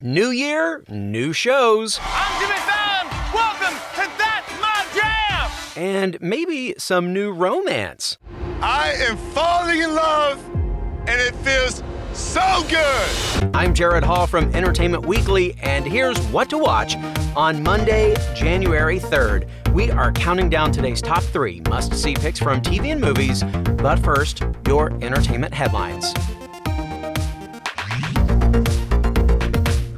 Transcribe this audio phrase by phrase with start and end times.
[0.00, 2.00] New year, new shows.
[2.02, 3.32] I'm Jimmy Fallon.
[3.32, 5.50] Welcome to That's My Jam.
[5.76, 8.18] And maybe some new romance.
[8.60, 10.44] I am falling in love,
[11.06, 13.54] and it feels so good.
[13.54, 16.96] I'm Jared Hall from Entertainment Weekly, and here's what to watch
[17.36, 19.48] on Monday, January 3rd.
[19.72, 23.44] We are counting down today's top three must see picks from TV and movies.
[23.76, 26.12] But first, your entertainment headlines.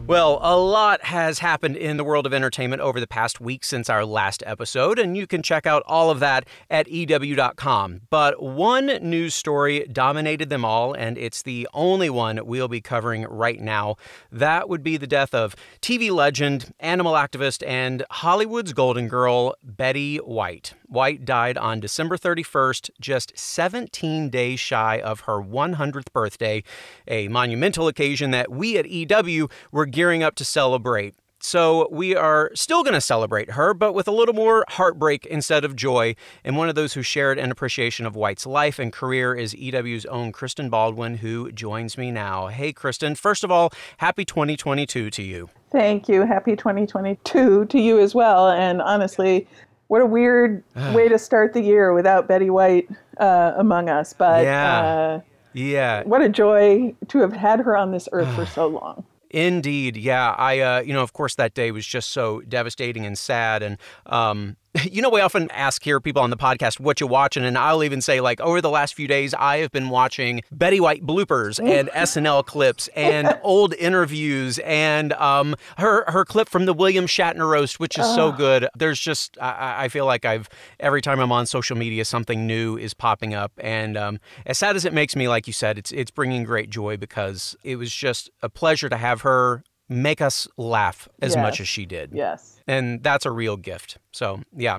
[0.07, 3.91] Well, a lot has happened in the world of entertainment over the past week since
[3.91, 8.03] our last episode, and you can check out all of that at EW.com.
[8.09, 13.25] But one news story dominated them all, and it's the only one we'll be covering
[13.25, 13.97] right now.
[14.31, 20.19] That would be the death of TV legend, animal activist, and Hollywood's golden girl, Betty
[20.19, 20.75] White.
[20.87, 26.63] White died on December 31st, just 17 days shy of her 100th birthday,
[27.09, 31.15] a monumental occasion that we at EW were gearing up to celebrate.
[31.41, 35.65] So we are still going to celebrate her, but with a little more heartbreak instead
[35.65, 36.15] of joy.
[36.45, 40.05] And one of those who shared an appreciation of White's life and career is EW's
[40.07, 42.49] own Kristen Baldwin, who joins me now.
[42.49, 43.15] Hey, Kristen.
[43.15, 45.49] First of all, happy 2022 to you.
[45.73, 46.27] Thank you.
[46.27, 48.51] Happy 2022 to you as well.
[48.51, 49.47] And honestly,
[49.89, 52.89] what a weird way to start the year without Betty White
[53.19, 54.13] uh, among us.
[54.13, 54.81] But Yeah.
[54.81, 55.21] uh,
[55.55, 56.03] Yeah.
[56.05, 59.05] what a joy to have had her on this earth for so long.
[59.37, 60.35] Indeed, yeah.
[60.39, 63.63] I, uh, you know, of course, that day was just so devastating and sad.
[63.63, 64.57] And, um,
[64.91, 67.85] you know, we often ask here people on the podcast what you're watching, and I'll
[67.85, 71.59] even say like over the last few days, I have been watching Betty White bloopers
[71.59, 77.49] and SNL clips and old interviews and um, her her clip from the William Shatner
[77.49, 78.69] roast, which is so good.
[78.77, 80.49] There's just I- I, feel like I've
[80.81, 84.77] every time I'm on social media, something new is popping up, and um, as sad
[84.77, 87.93] as it makes me, like you said, it's it's bringing great joy because it was
[87.93, 92.11] just a pleasure to have her make us laugh as much as she did.
[92.13, 92.56] Yes.
[92.67, 93.99] And that's a real gift.
[94.13, 94.79] So, yeah.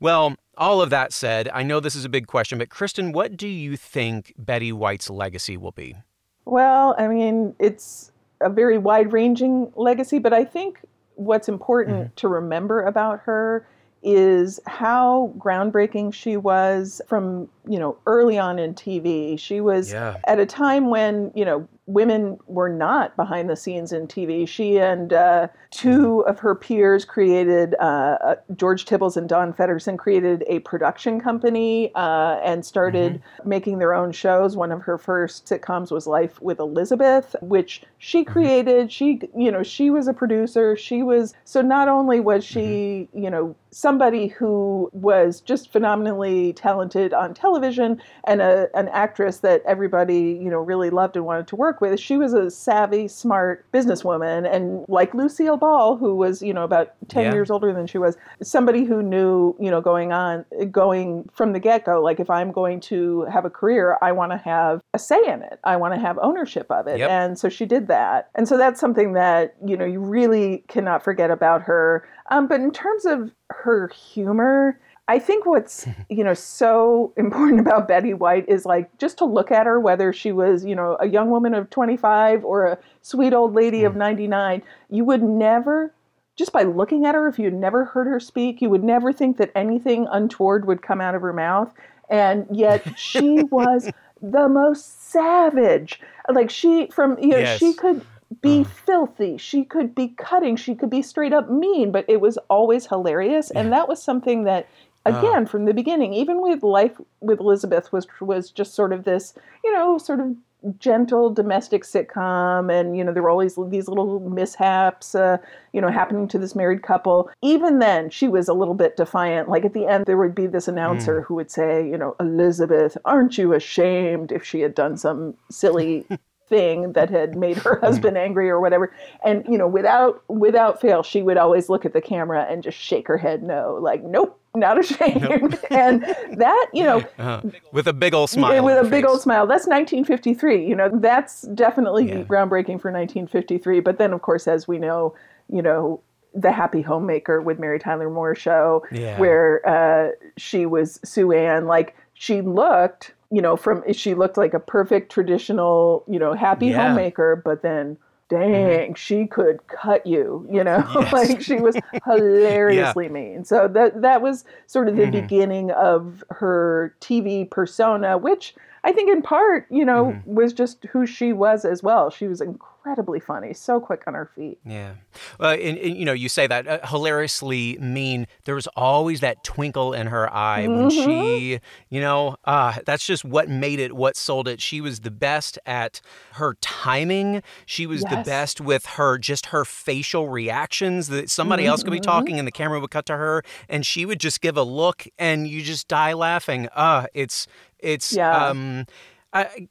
[0.00, 3.36] Well, all of that said, I know this is a big question, but Kristen, what
[3.36, 5.96] do you think Betty White's legacy will be?
[6.44, 8.10] Well, I mean, it's
[8.40, 10.80] a very wide ranging legacy, but I think
[11.14, 12.14] what's important mm-hmm.
[12.16, 13.66] to remember about her
[14.02, 19.38] is how groundbreaking she was from, you know, early on in TV.
[19.38, 20.18] She was Yeah.
[20.24, 24.46] at a time when, you know, women were not behind the scenes in TV.
[24.46, 29.96] She and uh, two of her peers created, uh, uh, George Tibbles and Don Fedderson
[29.96, 34.54] created a production company uh, and started making their own shows.
[34.54, 38.92] One of her first sitcoms was Life with Elizabeth, which she created.
[38.92, 40.76] She, you know, she was a producer.
[40.76, 47.12] She was, so not only was she, you know, somebody who was just phenomenally talented
[47.12, 51.56] on television and a, an actress that everybody, you know, really loved and wanted to
[51.56, 54.50] work with, she was a savvy, smart businesswoman.
[54.52, 57.32] And like Lucille Ball, who was, you know, about 10 Yeah.
[57.34, 61.60] years older than she was, somebody who knew, you know, going on, going from the
[61.60, 64.98] get go, like if I'm going to have a career, I want to have a
[64.98, 65.58] say in it.
[65.64, 66.98] I want to have ownership of it.
[66.98, 67.10] Yep.
[67.10, 68.30] And so she did that.
[68.34, 72.08] And so that's something that, you know, you really cannot forget about her.
[72.30, 77.88] Um, but in terms of her humor, I think what's you know so important about
[77.88, 81.08] Betty White is like just to look at her, whether she was you know a
[81.08, 83.98] young woman of 25 or a sweet old lady of hmm.
[83.98, 85.92] 99, you would never
[86.36, 89.38] just by looking at her, if you'd never heard her speak, you would never think
[89.38, 91.74] that anything untoward would come out of her mouth.
[92.08, 93.90] And yet she was
[94.22, 96.00] the most savage.
[96.32, 97.58] Like she from you know Yes.
[97.58, 98.04] she could
[98.40, 98.70] be uh-huh.
[98.86, 99.36] filthy.
[99.36, 100.56] She could be cutting.
[100.56, 103.50] She could be straight up mean, but it was always hilarious.
[103.50, 104.68] And that was something that,
[105.06, 109.04] Uh, again, from the beginning, even with Life with Elizabeth, was was just sort of
[109.04, 109.34] this,
[109.64, 110.36] you know, sort of
[110.78, 115.36] gentle domestic sitcom and you know there were always these little mishaps uh,
[115.72, 117.30] you know happening to this married couple.
[117.42, 119.48] Even then she was a little bit defiant.
[119.48, 121.24] Like at the end there would be this announcer mm.
[121.24, 126.06] who would say you know elizabeth aren't you ashamed if she had done some silly
[126.48, 127.80] thing that had made her mm.
[127.80, 128.92] husband angry or whatever?
[129.24, 132.78] And you know without without fail she would always look at the camera and just
[132.78, 133.78] shake her head no.
[133.80, 135.58] Like nope not ashamed.
[135.70, 136.02] and
[136.36, 137.40] that, you know, uh,
[137.72, 138.64] with a big old smile.
[138.64, 138.90] with a face.
[138.90, 139.46] big old smile.
[139.46, 140.66] That's 1953.
[140.66, 142.22] You know, that's definitely Yeah.
[142.24, 143.80] groundbreaking for 1953.
[143.80, 145.14] But then, of course, as we know,
[145.48, 146.00] you know,
[146.34, 149.18] the Happy Homemaker with Mary Tyler Moore show, Yeah.
[149.18, 151.66] where uh, she was Sue Ann.
[151.66, 156.66] Like she looked, you know, from she looked like a perfect traditional, you know, happy
[156.66, 156.86] Yeah.
[156.88, 157.36] Homemaker.
[157.44, 157.96] But then,
[158.28, 160.46] dang, she could cut you.
[160.50, 161.12] You know, Yes.
[161.12, 161.76] like she was
[162.06, 163.44] hilariously mean.
[163.44, 165.12] So that that was sort of the Mhm.
[165.12, 168.54] beginning of her TV persona, which
[168.84, 170.34] I think in part, you know, Mm-hmm.
[170.34, 172.10] was just who she was as well.
[172.10, 172.40] She was
[172.88, 174.58] incredibly funny, so quick on her feet.
[174.64, 174.94] Yeah.
[175.38, 178.26] Well, and, and, you know, you say that uh, hilariously mean.
[178.44, 181.04] There was always that twinkle in her eye when Mm-hmm.
[181.04, 184.60] she, you know, uh, that's just what made it, what sold it.
[184.62, 186.00] She was the best at
[186.34, 187.42] her timing.
[187.66, 191.08] She was the best with her, just her facial reactions.
[191.08, 192.04] That somebody else could be Mm-hmm.
[192.04, 195.06] talking and the camera would cut to her and she would just give a look
[195.18, 196.68] and you just die laughing.
[196.74, 197.46] Uh, it's,
[197.80, 198.46] it's, Yeah.
[198.48, 198.86] um,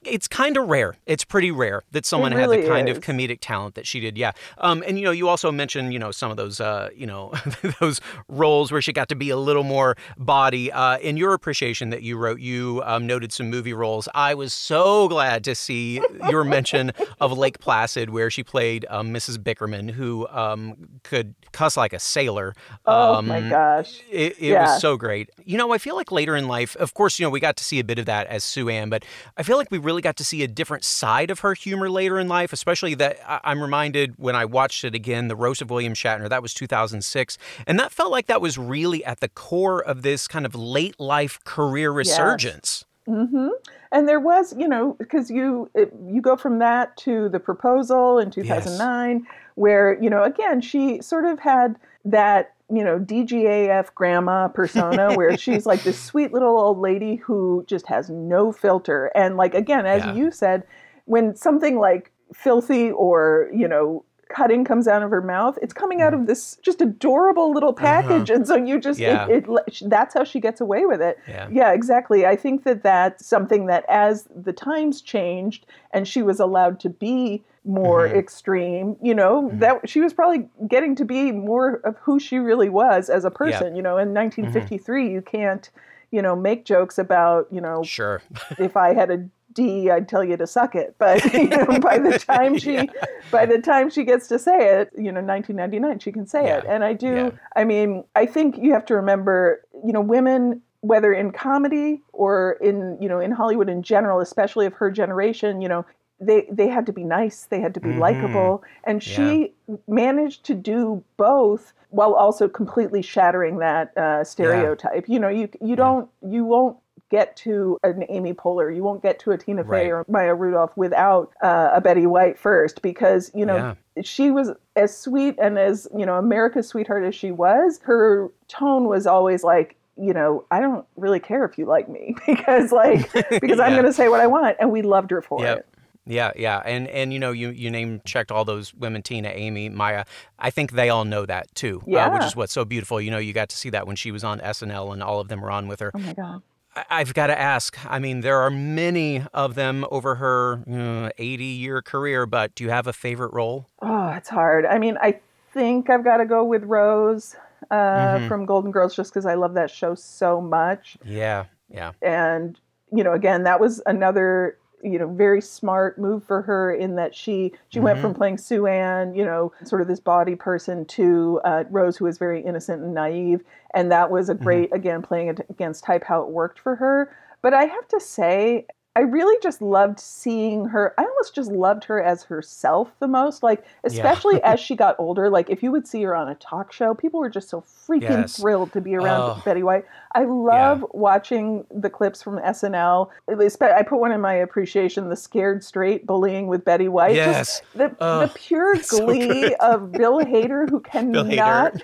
[0.04, 0.96] it's kind of rare.
[1.06, 2.98] It's pretty rare that someone had the kind is.
[2.98, 4.18] of comedic talent that she did.
[4.18, 4.32] Yeah.
[4.60, 7.34] Um, and you know, you also mentioned you know some of those uh, you know
[7.80, 10.72] those roles where she got to be a little more body.
[10.72, 14.08] Uh, in your appreciation that you wrote, you um, noted some movie roles.
[14.14, 19.14] I was so glad to see your mention of Lake Placid, where she played um,
[19.14, 19.38] Mrs.
[19.38, 22.54] Bickerman, who um, could cuss like a sailor.
[22.86, 24.02] Oh my Um, gosh.
[24.12, 24.64] it, it Yeah.
[24.74, 25.30] was so great.
[25.46, 27.64] You know, I feel like later in life, of course, you know, we got to
[27.64, 29.04] see a bit of that as Sue Ann, but
[29.38, 32.20] I feel like we really got to see a different side of her humor later
[32.20, 35.94] in life, especially that I'm reminded when I watched it again, The Roast of William
[35.94, 37.38] Shatner, that was 2006.
[37.66, 41.00] And that felt like that was really at the core of this kind of late
[41.00, 42.86] life career resurgence.
[43.08, 43.50] Mm-hmm.
[43.92, 48.20] And there was, you know, because you it, you go from that to the proposal
[48.20, 49.26] in 2009,
[49.56, 55.38] where you know again she sort of had that you know DGAF grandma persona, where
[55.38, 59.86] she's like this sweet little old lady who just has no filter, and like again,
[59.86, 60.14] as Yeah.
[60.14, 60.64] you said,
[61.06, 64.04] when something like filthy or you know
[64.38, 68.30] cutting comes out of her mouth it's coming out of this just adorable little package
[68.30, 69.26] and so you just Uh-huh.
[69.30, 69.36] Yeah.
[69.38, 71.48] it, it that's how she gets away with it Yeah.
[71.60, 72.20] yeah, exactly.
[72.34, 75.62] I think that that's something that as the times changed
[75.96, 78.20] and she was allowed to be more Mm-hmm.
[78.24, 82.70] extreme, you know, that she was probably getting to be more of who she really
[82.70, 83.76] was as a person.
[83.78, 85.70] You know, in 1953, you can't,
[86.12, 88.22] you know, make jokes about, you know, Sure.
[88.58, 89.20] if I had a
[89.58, 90.96] D, I'd tell you to suck it.
[91.00, 92.88] But you know, by the time she,
[93.32, 96.64] by the time she gets to say it, you know, 1999, she can say it.
[96.70, 97.08] And I do.
[97.16, 97.30] Yeah.
[97.56, 102.58] I mean, I think you have to remember, you know, women, whether in comedy or
[102.62, 105.86] in, you know, in Hollywood in general, especially of her generation, you know,
[106.20, 108.00] they they had to be nice, they had to be Mhm.
[108.00, 109.54] likable, and she
[109.88, 115.06] managed to do both while also completely shattering that uh, stereotype.
[115.08, 116.78] You know, you you don't you won't
[117.10, 119.88] get to an Amy Poehler, you won't get to a Tina Fey Right.
[119.92, 123.56] or Maya Rudolph without uh, a Betty White first, because you know
[123.96, 124.02] Yeah.
[124.04, 127.80] she was as sweet and as you know America's sweetheart as she was.
[127.84, 129.76] Her tone was always like.
[130.00, 133.12] You know, I don't really care if you like me because, like,
[133.42, 135.58] because I'm going to say what I want, and we loved her for Yep.
[135.58, 135.66] it.
[136.06, 139.70] Yeah, yeah, and and you know you you name checked all those women, Tina, Amy,
[139.70, 140.06] Maya.
[140.38, 143.02] I think they all know that too, uh, which is what's so beautiful.
[143.02, 145.30] You know, you got to see that when she was on SNL, and all of
[145.30, 145.92] them were on with her.
[145.96, 146.44] Oh my god.
[146.90, 147.78] I've got to ask.
[147.86, 152.64] I mean, there are many of them over her uh, 80 year career, but do
[152.64, 153.68] you have a favorite role?
[153.82, 154.66] Oh, it's hard.
[154.66, 155.20] I mean, I
[155.54, 157.36] think I've got to go with Rose
[157.72, 158.28] uh, Mm-hmm.
[158.28, 160.98] from Golden Girls just because I love that show so much.
[161.04, 162.60] Yeah, yeah, And,
[162.94, 167.16] you know, again, that was another, you know, very smart move for her in that
[167.16, 168.02] she she went Mm-hmm.
[168.02, 172.06] from playing Sue Ann, you know, sort of this body person to uh, Rose, who
[172.06, 173.42] was very innocent and naive.
[173.74, 174.62] And that was a Mm-hmm.
[174.62, 177.16] great, again, playing against type how it worked for her.
[177.42, 178.66] But I have to say,
[178.98, 180.96] I really just loved seeing her.
[180.98, 183.44] I almost just loved her as herself the most.
[183.44, 185.30] Like, especially as she got older.
[185.30, 188.02] Like, if you would see her on a talk show, people were just so freaking
[188.10, 188.38] Yes.
[188.40, 189.42] thrilled to be around Oh.
[189.46, 189.86] Betty White.
[190.16, 193.10] I love watching the clips from SNL.
[193.30, 197.14] I put one in my appreciation: the scared straight bullying with Betty White.
[197.14, 197.60] Yes.
[197.60, 199.54] Just the, Oh, the pure glee good.
[199.60, 201.84] of Bill Hader, who cannot.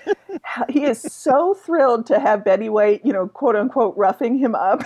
[0.68, 4.82] he is so thrilled to have Betty White, you know, quote unquote, roughing him up.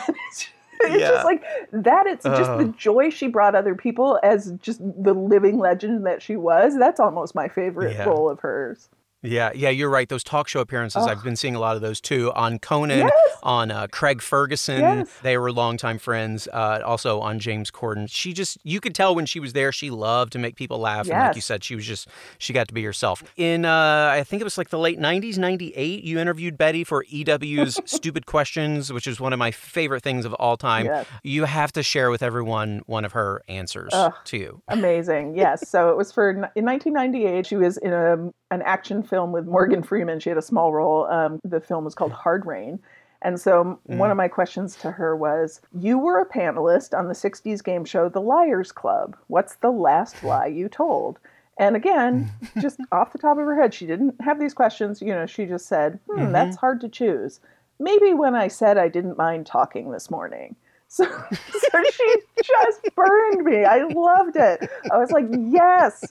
[0.83, 1.09] it's just, Yeah.
[1.11, 1.43] just like
[1.73, 2.07] that.
[2.07, 6.37] It's just the joy she brought other people as just the living legend that she
[6.37, 6.77] was.
[6.79, 8.05] That's almost my favorite Yeah.
[8.05, 8.89] role of hers.
[9.23, 10.09] Yeah, yeah, you're right.
[10.09, 13.13] Those talk show appearances, I've been seeing a lot of those too on Conan, Yes.
[13.43, 14.81] on uh, Craig Ferguson.
[14.81, 15.13] Yes.
[15.23, 16.47] They were longtime friends.
[16.53, 18.07] Uh, also on James Corden.
[18.09, 21.09] She just, you could tell when she was there, she loved to make people laugh.
[21.09, 22.07] And like you said, she was just,
[22.39, 23.25] she got to be herself.
[23.37, 27.05] In, uh, I think it was like the late 90s, 98, you interviewed Betty for
[27.11, 30.87] EW's Stupid Questions, which is one of my favorite things of all time.
[30.87, 31.07] Yes.
[31.25, 33.93] You have to share with everyone one of her answers
[34.27, 34.63] to you.
[34.69, 35.37] Amazing.
[35.37, 35.69] Yes.
[35.69, 37.47] So it was for in 1998.
[37.47, 40.21] She was in a, an action film with Morgan Freeman.
[40.21, 41.07] She had a small role.
[41.07, 42.79] Um, the film was called Hard Rain.
[43.23, 47.15] And so one of my questions to her was You were a panelist on the
[47.15, 49.17] 60s game show The Liars Club.
[49.27, 51.19] What's the last lie you told?
[51.59, 55.03] And again, just off the top of her head, she didn't have these questions.
[55.03, 57.41] You know, she just said, hmm, that's hard to choose.
[57.81, 60.57] Maybe when I said I didn't mind talking this morning.
[60.91, 63.67] So, so she just burned me.
[63.67, 64.71] I loved it.
[64.91, 66.03] I was like, yes,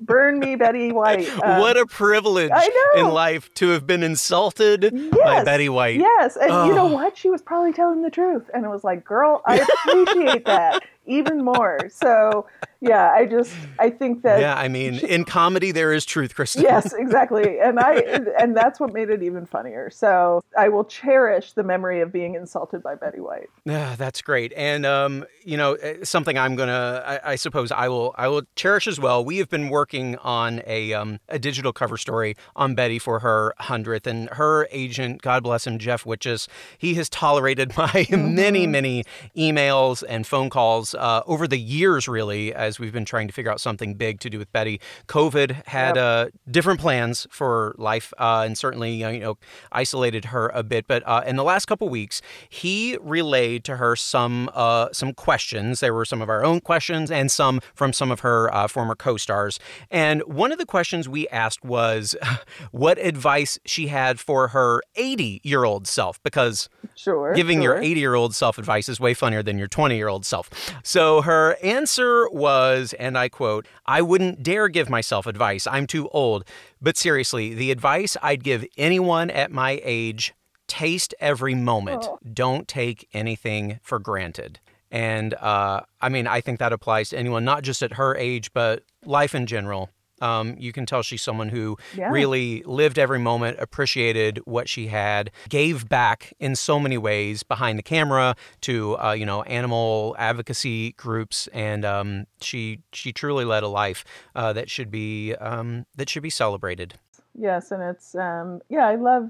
[0.00, 1.28] burn me, Betty White.
[1.44, 2.50] Um, what a privilege
[2.96, 6.00] in life to have been insulted by Betty White.
[6.00, 6.92] Yes, and you know Oh.
[6.92, 7.16] what?
[7.16, 11.44] She was probably telling the truth, and it was like, girl, I appreciate that even
[11.44, 11.88] more.
[11.90, 12.46] So,
[12.84, 16.62] yeah, I just I think that Yeah, I mean, in comedy there is truth, Kristen.
[16.62, 17.94] yes, exactly, and I
[18.40, 19.90] and that's what made it even funnier.
[19.90, 23.48] So I will cherish the memory of being insulted by Betty White.
[23.64, 24.52] Yeah, that's great.
[24.56, 28.42] And um, you know, uh, something I'm gonna, I, I suppose, I will, I will
[28.56, 29.24] cherish as well.
[29.24, 33.54] We have been working on a um, a digital cover story on Betty for her
[33.58, 36.48] hundredth, and her agent, God bless him, Jeff Witjas,
[36.78, 39.04] he has tolerated my many, many
[39.36, 43.50] emails and phone calls uh, over the years, really, as we've been trying to figure
[43.50, 44.80] out something big to do with Betty.
[45.08, 49.38] COVID had uh, different plans for life, uh, and certainly, you know,
[49.72, 50.86] isolated her a bit.
[50.86, 55.80] But uh, in the last couple weeks, he relayed to her some uh, some questions.
[55.80, 58.94] There were some of our own questions and some from some of her uh, former
[58.94, 59.58] co-stars.
[59.90, 62.14] And one of the questions we asked was
[62.70, 68.34] what advice she had for her 80-year-old self, because Sure, giving your 80 year old
[68.34, 70.48] self advice is way funnier than your 20 year old self.
[70.82, 72.63] So her answer was,
[72.98, 75.66] and I quote, I wouldn't dare give myself advice.
[75.66, 76.44] I'm too old.
[76.80, 80.34] But seriously, the advice I'd give anyone at my age
[80.66, 82.06] taste every moment.
[82.32, 84.60] Don't take anything for granted.
[84.90, 88.52] And uh, I mean, I think that applies to anyone, not just at her age,
[88.52, 89.90] but life in general.
[90.24, 92.10] Um, you can tell she's someone who Yeah.
[92.10, 97.78] really lived every moment, appreciated what she had, gave back in so many ways behind
[97.78, 103.62] the camera to uh, you know animal advocacy groups, and um, she she truly led
[103.62, 104.04] a life
[104.34, 106.94] uh, that should be um, that should be celebrated.
[107.36, 109.28] Yes, and it's um yeah, I love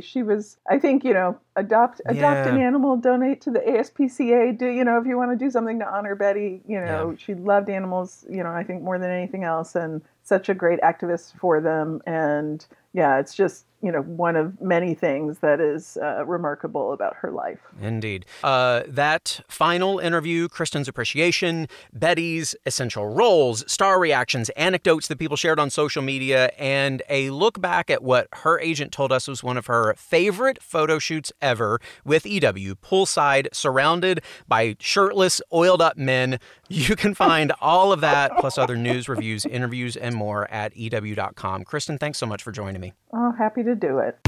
[0.00, 4.66] she was I think, you know, adopt adopt an animal, donate to the ASPCA, do
[4.68, 7.68] you know, if you want to do something to honor Betty, you know, she loved
[7.68, 11.60] animals, you know, I think more than anything else and such a great activist for
[11.60, 12.00] them.
[12.06, 17.16] And yeah, it's just, you know, one of many things that is uh, remarkable about
[17.16, 17.58] her life.
[17.80, 18.24] Indeed.
[18.44, 25.58] Uh, that final interview, Kristen's appreciation, Betty's essential roles, star reactions, anecdotes that people shared
[25.58, 29.56] on social media, and a look back at what her agent told us was one
[29.56, 36.38] of her favorite photo shoots ever with EW, poolside, surrounded by shirtless, oiled up men.
[36.68, 41.64] You can find all of that, plus other news, reviews, interviews, and more at EW.com.
[41.64, 42.92] Kristen, thanks so much for joining me.
[43.12, 44.18] Oh, happy to do it.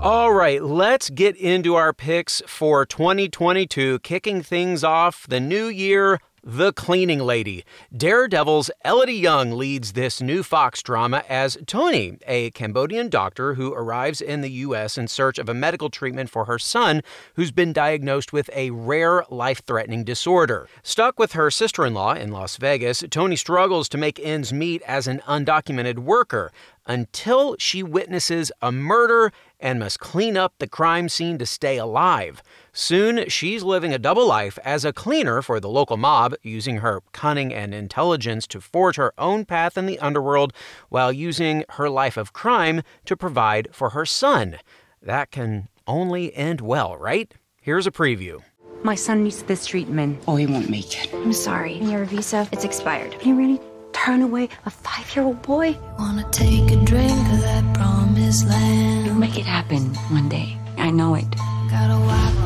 [0.00, 6.20] All right, let's get into our picks for 2022, kicking things off the new year.
[6.42, 7.64] The Cleaning Lady.
[7.94, 14.20] Daredevil's Elodie Yung leads this new Fox drama as Tony, a Cambodian doctor who arrives
[14.20, 14.96] in the U.S.
[14.96, 17.02] in search of a medical treatment for her son,
[17.34, 20.68] who's been diagnosed with a rare life threatening disorder.
[20.82, 24.80] Stuck with her sister in law in Las Vegas, Tony struggles to make ends meet
[24.82, 26.52] as an undocumented worker
[26.86, 29.30] until she witnesses a murder
[29.60, 32.42] and must clean up the crime scene to stay alive.
[32.72, 37.00] Soon, she's living a double life as a cleaner for the local mob, using her
[37.12, 40.52] cunning and intelligence to forge her own path in the underworld
[40.88, 44.58] while using her life of crime to provide for her son.
[45.02, 47.32] That can only end well, right?
[47.60, 48.42] Here's a preview.
[48.84, 50.22] My son needs this treatment.
[50.28, 51.12] Oh, he won't make it.
[51.12, 51.78] I'm sorry.
[51.78, 53.18] Your visa, it's expired.
[53.18, 53.60] Can you really
[53.92, 55.76] turn away a five year old boy?
[55.98, 58.97] Wanna take a drink of that promised land.
[59.18, 59.82] You'll make it happen
[60.12, 60.56] one day.
[60.76, 61.28] I know it.
[61.68, 62.36] Gotta wipe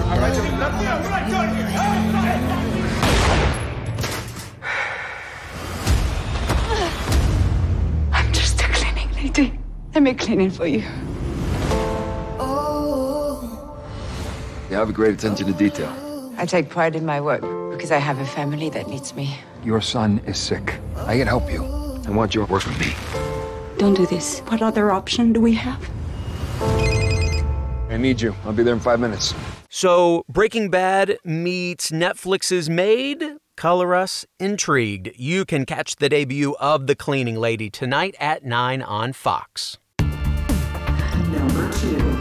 [8.11, 9.52] I'm just a cleaning lady.
[9.95, 10.83] Let me clean it for you.
[14.71, 15.93] You have a great attention to detail.
[16.38, 19.37] I take pride in my work because I have a family that needs me.
[19.62, 20.81] Your son is sick.
[20.97, 21.64] I can help you.
[22.07, 22.95] I want you to work with me.
[23.76, 24.41] Don't do this.
[24.47, 25.87] What other option do we have?
[27.88, 28.35] I need you.
[28.45, 29.35] I'll be there in five minutes.
[29.69, 33.23] So, Breaking Bad meets Netflix's Maid?
[33.57, 35.11] Color us intrigued.
[35.16, 39.78] You can catch the debut of The Cleaning Lady tonight at 9 on Fox.
[41.31, 42.19] Number two.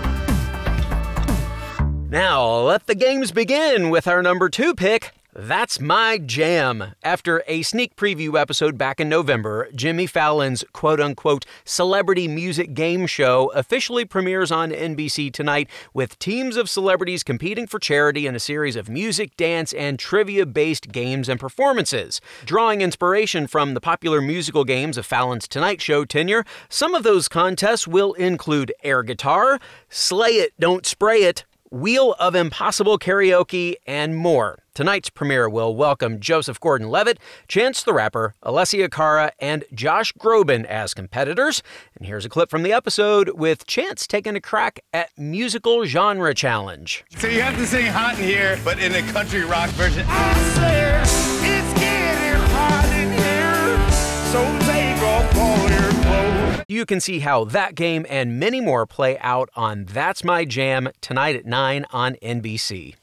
[2.10, 5.13] Now, let the games begin with our number two pick.
[5.43, 6.93] That's my jam.
[7.01, 13.07] After a sneak preview episode back in November, Jimmy Fallon's quote unquote celebrity music game
[13.07, 18.39] show officially premieres on NBC tonight with teams of celebrities competing for charity in a
[18.39, 22.21] series of music, dance, and trivia based games and performances.
[22.45, 27.27] Drawing inspiration from the popular musical games of Fallon's Tonight Show tenure, some of those
[27.27, 34.15] contests will include air guitar, Slay It, Don't Spray It, Wheel of Impossible Karaoke, and
[34.15, 34.61] more.
[34.73, 40.63] Tonight's premiere will welcome Joseph Gordon Levitt, Chance the Rapper, Alessia Cara, and Josh Groban
[40.63, 41.61] as competitors.
[41.97, 46.33] And here's a clip from the episode with Chance taking a crack at musical genre
[46.33, 47.03] challenge.
[47.17, 50.05] So you have to sing hot in here, but in a country rock version.
[50.07, 53.91] I swear it's getting hot in here,
[54.31, 56.63] so take off all your clothes.
[56.69, 60.87] You can see how that game and many more play out on That's My Jam
[61.01, 62.95] tonight at 9 on NBC.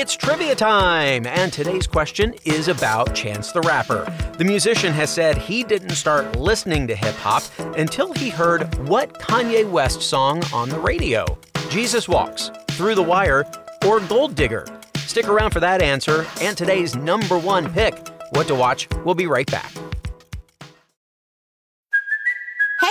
[0.00, 4.04] It's trivia time, and today's question is about Chance the Rapper.
[4.38, 7.42] The musician has said he didn't start listening to hip hop
[7.76, 11.26] until he heard what Kanye West song on the radio
[11.68, 13.44] Jesus Walks, Through the Wire,
[13.84, 14.66] or Gold Digger.
[14.98, 17.98] Stick around for that answer and today's number one pick.
[18.30, 19.72] What to watch, we'll be right back.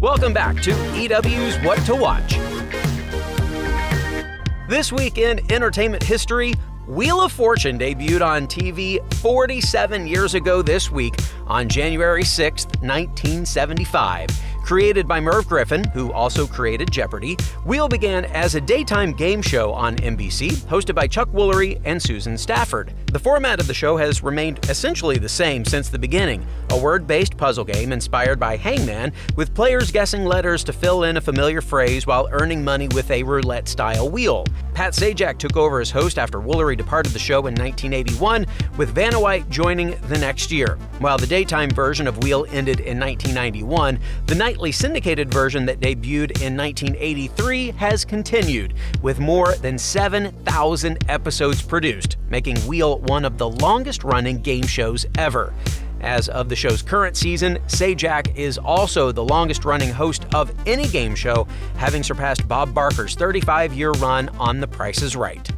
[0.00, 2.38] Welcome back to EW's What to Watch.
[4.66, 6.54] This week in entertainment history,
[6.88, 11.14] Wheel of Fortune debuted on TV 47 years ago this week
[11.46, 14.30] on January 6, 1975.
[14.64, 19.70] Created by Merv Griffin, who also created Jeopardy, Wheel began as a daytime game show
[19.74, 22.94] on NBC, hosted by Chuck Woolery and Susan Stafford.
[23.12, 27.06] The format of the show has remained essentially the same since the beginning a word
[27.06, 31.60] based puzzle game inspired by Hangman, with players guessing letters to fill in a familiar
[31.60, 34.44] phrase while earning money with a roulette style wheel.
[34.72, 38.46] Pat Sajak took over as host after Woolery departed the show in 1981,
[38.76, 40.78] with Vanna White joining the next year.
[40.98, 46.40] While the daytime version of Wheel ended in 1991, the nightly syndicated version that debuted
[46.40, 53.50] in 1983 has continued, with more than 7,000 episodes produced, making Wheel one of the
[53.50, 55.52] longest running game shows ever.
[56.02, 60.86] As of the show's current season, Sajak is also the longest running host of any
[60.86, 65.50] game show, having surpassed Bob Barker's 35 year run on The Price is Right.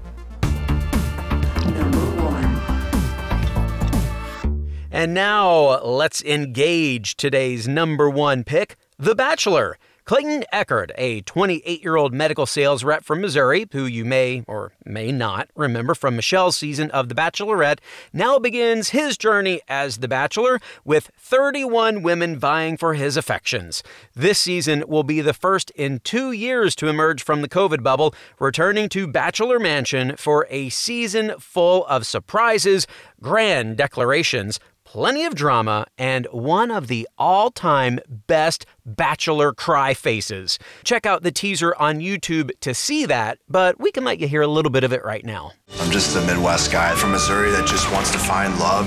[4.90, 9.76] And now let's engage today's number one pick The Bachelor.
[10.06, 14.72] Clayton Echard, a 28 year old medical sales rep from Missouri, who you may or
[14.86, 17.80] may not remember from Michelle's season of The Bachelorette,
[18.14, 23.82] now begins his journey as The Bachelor with 31 women vying for his affections.
[24.14, 28.14] This season will be the first in two years to emerge from the COVID bubble,
[28.38, 32.86] returning to Bachelor Mansion for a season full of surprises,
[33.20, 40.60] grand declarations, plenty of drama, and one of the all time best Bachelor cry faces.
[40.84, 44.42] Check out the teaser on YouTube to see that, but we can let you hear
[44.42, 45.50] a little bit of it right now.
[45.80, 48.86] I'm just a Midwest guy from Missouri that just wants to find love.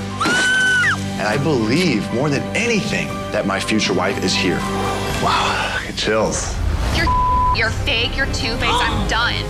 [1.20, 4.56] And I believe more than anything that my future wife is here.
[5.22, 6.56] Wow, it chills.
[6.96, 7.04] You're
[7.54, 9.44] you're fake, you're two-faced, I'm done.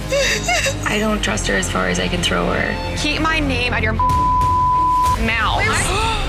[0.85, 2.97] I don't trust her as far as I can throw her.
[2.99, 3.93] Keep my name out of your
[5.25, 6.17] mouth.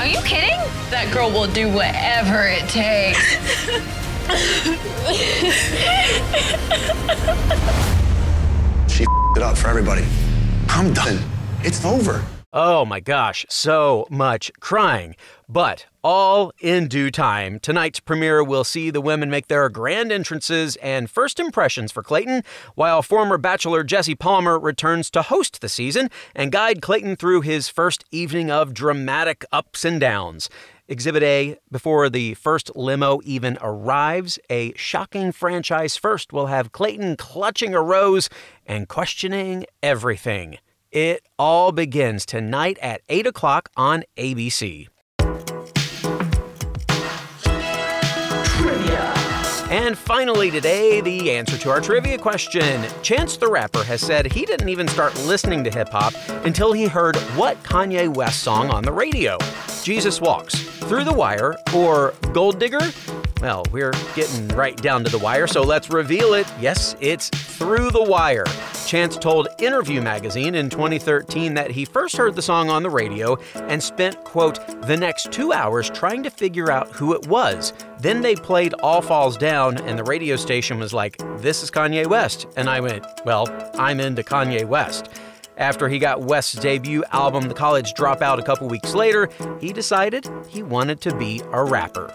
[0.00, 0.56] Are you kidding?
[0.88, 3.20] That girl will do whatever it takes.
[8.88, 9.04] She
[9.36, 10.06] it up for everybody.
[10.68, 11.18] I'm done.
[11.62, 12.24] It's over.
[12.52, 15.14] Oh my gosh, so much crying.
[15.48, 17.60] But all in due time.
[17.60, 22.42] Tonight's premiere will see the women make their grand entrances and first impressions for Clayton,
[22.74, 27.68] while former Bachelor Jesse Palmer returns to host the season and guide Clayton through his
[27.68, 30.50] first evening of dramatic ups and downs.
[30.88, 37.16] Exhibit A, before the first limo even arrives, a shocking franchise first will have Clayton
[37.16, 38.28] clutching a rose
[38.66, 40.58] and questioning everything.
[40.92, 44.88] It all begins tonight at 8 o'clock on ABC.
[48.56, 49.14] Trivia.
[49.70, 52.84] And finally, today, the answer to our trivia question.
[53.02, 56.12] Chance the Rapper has said he didn't even start listening to hip hop
[56.44, 59.38] until he heard what Kanye West song on the radio?
[59.84, 62.80] Jesus Walks, Through the Wire, or Gold Digger?
[63.40, 66.46] Well, we're getting right down to the wire, so let's reveal it.
[66.60, 68.44] Yes, it's Through the Wire.
[68.86, 73.38] Chance told Interview magazine in 2013 that he first heard the song on the radio
[73.54, 77.72] and spent, quote, the next two hours trying to figure out who it was.
[77.98, 82.06] Then they played All Falls Down, and the radio station was like, This is Kanye
[82.06, 82.46] West.
[82.56, 83.48] And I went, Well,
[83.78, 85.08] I'm into Kanye West.
[85.56, 90.28] After he got West's debut album, The College Dropout, a couple weeks later, he decided
[90.48, 92.14] he wanted to be a rapper.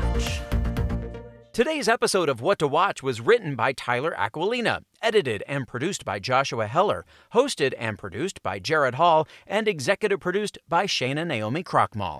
[1.53, 6.17] Today's episode of What to Watch was written by Tyler Aquilina, edited and produced by
[6.17, 12.19] Joshua Heller, hosted and produced by Jared Hall, and executive produced by Shana Naomi Krochmal.